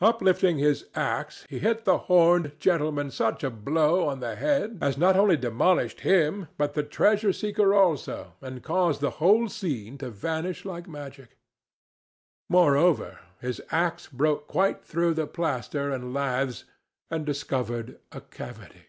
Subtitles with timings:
[0.00, 4.96] Uplifting his axe, he hit the horned gentleman such a blow on the head as
[4.96, 10.08] not only demolished him, but the treasure seeker also, and caused the whole scene to
[10.08, 11.36] vanish like magic.
[12.48, 16.64] Moreover, his axe broke quite through the plaster and laths
[17.10, 18.86] and discovered a cavity.